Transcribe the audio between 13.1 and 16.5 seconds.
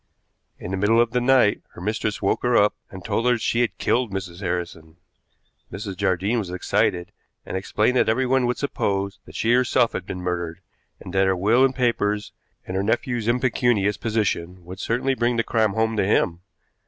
impecunious position, would certainly bring the crime home to him.